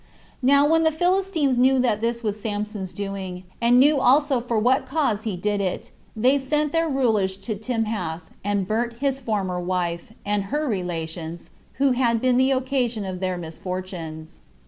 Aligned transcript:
Now 0.41 0.65
when 0.65 0.81
the 0.81 0.91
Philistines 0.91 1.59
knew 1.59 1.77
that 1.77 2.01
this 2.01 2.23
was 2.23 2.41
Samson's 2.41 2.91
doing, 2.91 3.43
and 3.61 3.79
knew 3.79 3.99
also 3.99 4.41
for 4.41 4.57
what 4.57 4.87
cause 4.87 5.21
he 5.25 5.37
did 5.37 5.61
it, 5.61 5.91
they 6.15 6.39
sent 6.39 6.71
their 6.71 6.89
rulers 6.89 7.35
to 7.37 7.53
Timhath, 7.53 8.23
and 8.43 8.67
burnt 8.67 8.93
his 8.93 9.19
former 9.19 9.59
wife, 9.59 10.11
and 10.25 10.45
her 10.45 10.67
relations, 10.67 11.51
who 11.73 11.91
had 11.91 12.19
been 12.19 12.37
the 12.37 12.49
occasion 12.49 13.05
of 13.05 13.19
their 13.19 13.37
misfortunes. 13.37 14.41